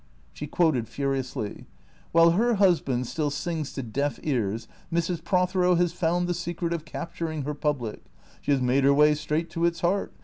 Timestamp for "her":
2.31-2.55, 7.43-7.53, 8.83-8.95